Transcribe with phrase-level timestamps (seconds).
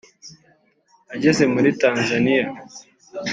[1.13, 2.45] Ageze muri Tanzania